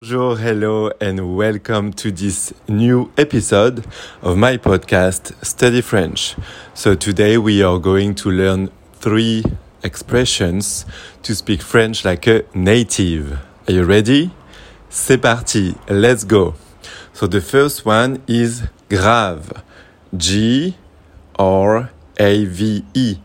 [0.00, 3.84] Bonjour, hello, and welcome to this new episode
[4.22, 6.36] of my podcast, Study French.
[6.72, 9.42] So, today we are going to learn three
[9.82, 10.86] expressions
[11.24, 13.40] to speak French like a native.
[13.66, 14.30] Are you ready?
[14.88, 16.54] C'est parti, let's go.
[17.12, 19.50] So, the first one is grave.
[20.16, 20.76] G
[21.36, 21.90] R
[22.20, 23.16] A V E.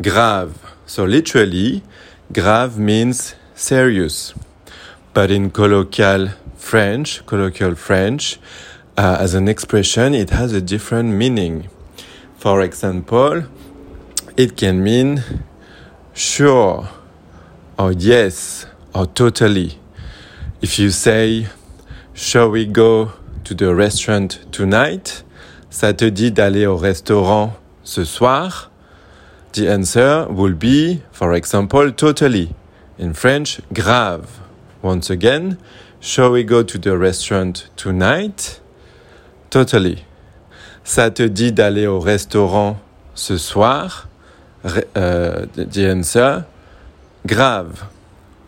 [0.00, 0.56] Grave.
[0.86, 1.82] So, literally,
[2.32, 4.34] grave means serious
[5.14, 8.38] but in colloquial French, colloquial French,
[8.96, 11.68] uh, as an expression, it has a different meaning.
[12.36, 13.44] For example,
[14.36, 15.22] it can mean
[16.14, 16.88] sure,
[17.78, 19.78] or yes, or totally.
[20.60, 21.48] If you say,
[22.14, 23.12] Shall we go
[23.44, 25.24] to the restaurant tonight?
[25.70, 28.70] Ça te dit d'aller au restaurant ce soir?
[29.54, 32.54] The answer will be, for example, totally.
[32.98, 34.41] In French, grave.
[34.82, 35.58] Once again,
[36.00, 38.60] shall we go to the restaurant tonight?
[39.48, 40.04] Totally.
[40.84, 42.80] Ça te dit d'aller au restaurant
[43.14, 44.08] ce soir?
[44.64, 46.44] Uh, the answer,
[47.26, 47.84] grave.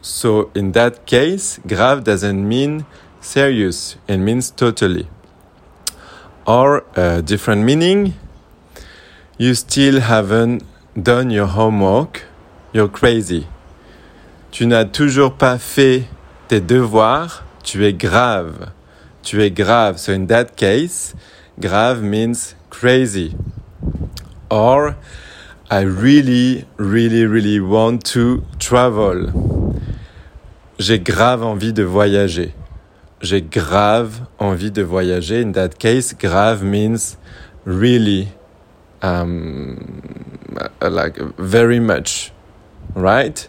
[0.01, 2.85] So in that case, grave doesn't mean
[3.21, 5.07] serious, it means totally.
[6.47, 8.15] Or a different meaning,
[9.39, 10.63] you still haven't
[11.01, 12.23] done your homework,
[12.73, 13.47] you're crazy.
[14.51, 16.05] Tu n'as toujours pas fait
[16.49, 18.71] tes devoirs, tu es grave.
[19.23, 19.99] Tu es grave.
[19.99, 21.15] So in that case,
[21.59, 23.35] grave means crazy.
[24.51, 24.97] Or,
[25.71, 29.75] I really, really, really want to travel.
[30.79, 32.53] J'ai grave envie de voyager.
[33.23, 35.41] J'ai grave envie de voyager.
[35.41, 37.17] In that case, grave means
[37.65, 38.29] really,
[39.03, 40.39] um,
[40.83, 42.33] like very much,
[42.95, 43.49] right?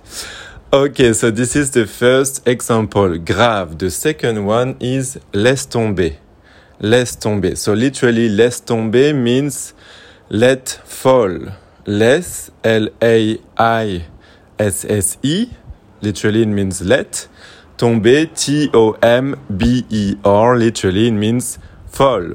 [0.75, 3.77] Okay, so this is the first example, grave.
[3.77, 6.17] The second one is laisse tomber.
[6.81, 7.55] Laisse tomber.
[7.55, 9.73] So literally, laisse tomber means
[10.27, 11.53] let fall.
[11.85, 13.39] Laisse, L-A-I-S-S-E.
[16.01, 17.29] Literally, it means let.
[17.77, 18.97] Tomber, T-O-M-B-E-R.
[20.57, 21.57] Literally, it means
[21.87, 22.33] fall.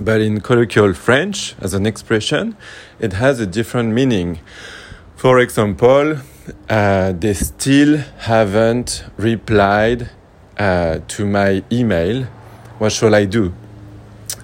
[0.00, 2.56] But in colloquial French, as an expression,
[3.00, 4.38] it has a different meaning.
[5.16, 6.18] For example,
[6.68, 10.10] uh, they still haven't replied
[10.58, 12.24] uh, to my email.
[12.78, 13.54] What shall I do?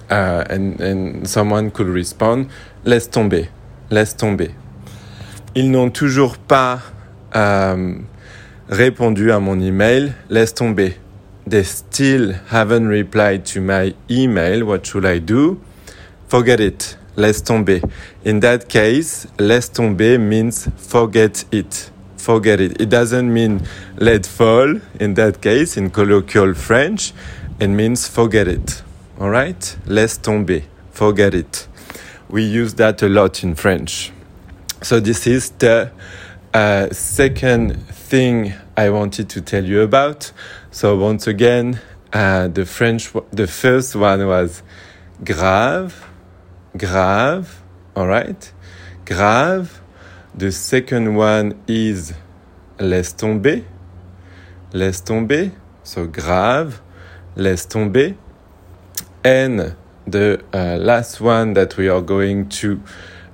[0.09, 2.49] Uh, and, and someone could respond,
[2.83, 3.49] laisse tomber,
[3.91, 4.55] laisse tomber.
[5.53, 6.81] Ils n'ont toujours pas
[7.35, 8.07] um,
[8.67, 10.95] répondu à mon email, laisse tomber.
[11.45, 14.65] They still haven't replied to my email.
[14.65, 15.59] What should I do?
[16.27, 16.97] Forget it.
[17.15, 17.79] Laisse tomber.
[18.23, 21.91] In that case, laisse tomber means forget it
[22.23, 22.79] forget it.
[22.81, 27.13] It doesn't mean let fall in that case, in colloquial French.
[27.59, 28.81] It means forget it.
[29.19, 29.77] All right?
[29.85, 30.61] Laisse tomber.
[30.91, 31.67] Forget it.
[32.29, 34.11] We use that a lot in French.
[34.81, 35.91] So, this is the
[36.53, 40.31] uh, second thing I wanted to tell you about.
[40.71, 41.79] So, once again,
[42.11, 44.63] uh, the French, the first one was
[45.23, 46.05] grave,
[46.77, 47.61] grave,
[47.95, 48.51] all right?
[49.05, 49.83] Grave
[50.35, 52.11] the second one is
[52.79, 53.61] laisse tomber.
[54.73, 55.51] Laisse tomber.
[55.83, 56.81] So grave.
[57.35, 58.15] Laisse tomber.
[59.23, 59.75] And
[60.07, 62.81] the uh, last one that we are going to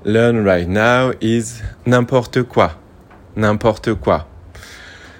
[0.03, 2.71] learn right now is n'importe quoi.
[3.37, 4.25] N'importe quoi.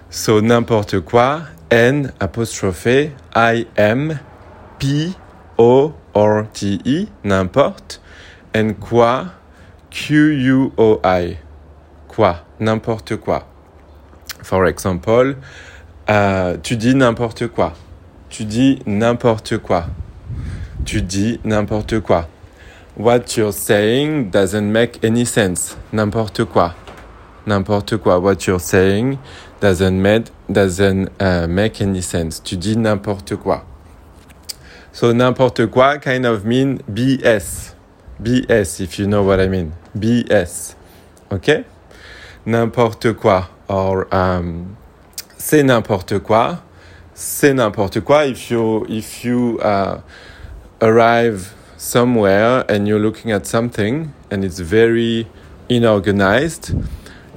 [0.10, 1.44] So n'importe quoi.
[1.72, 4.20] N apostrophe I M
[4.80, 5.16] P
[5.58, 7.08] O R T E.
[7.24, 8.00] N'importe.
[8.54, 9.26] And quoi?
[9.90, 11.38] Q U O I
[12.08, 13.46] quoi, n'importe quoi.
[14.44, 15.36] For example,
[16.08, 17.74] uh, tu dis n'importe quoi.
[18.30, 19.86] Tu dis n'importe quoi.
[20.86, 22.28] Tu dis n'importe quoi.
[22.98, 25.78] What you're saying doesn't make any sense.
[25.94, 26.74] N'importe quoi.
[27.48, 28.20] N'importe quoi.
[28.20, 29.18] What you're saying
[29.62, 32.42] doesn't make, doesn't, uh, make any sense.
[32.44, 33.66] Tu dis n'importe quoi.
[34.92, 37.76] So n'importe quoi kind of mean BS.
[38.22, 39.74] BS, if you know what I mean.
[39.98, 40.76] BS.
[41.32, 41.66] Okay?
[42.46, 43.50] n'importe quoi.
[43.68, 44.76] Or, um,
[45.38, 46.64] c'est n'importe quoi.
[47.14, 48.26] C'est n'importe quoi.
[48.28, 50.02] If you, if you uh,
[50.82, 55.28] arrive somewhere and you're looking at something and it's very
[55.70, 56.74] inorganized,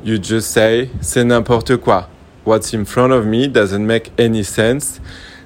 [0.03, 2.09] you just say, c'est n'importe quoi.
[2.45, 5.01] What's in front of me doesn't make any sense.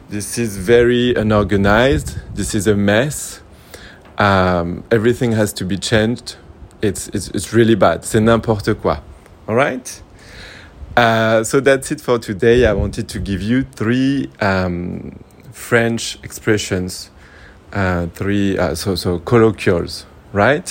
[0.09, 2.17] This is very unorganized.
[2.35, 3.43] This is a mess.
[4.19, 6.37] Um, everything has to be changed.
[6.83, 8.05] It's, it's, it's really bad.
[8.05, 9.03] C'est n'importe quoi.
[9.49, 10.03] All right.
[10.97, 12.65] Uh, so that's it for today.
[12.65, 15.19] I wanted to give you three um,
[15.53, 17.11] French expressions,
[17.73, 20.67] uh, three uh, so so colloquials, right?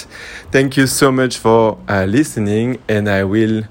[0.52, 3.66] Thank you so much for uh, listening, and I will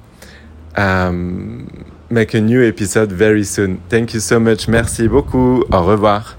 [0.77, 3.82] um, make a new episode very soon.
[3.88, 4.69] Thank you so much.
[4.69, 5.65] Merci beaucoup.
[5.73, 6.37] Au revoir.